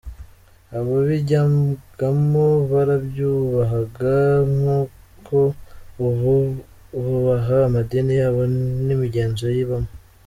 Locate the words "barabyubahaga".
2.71-4.15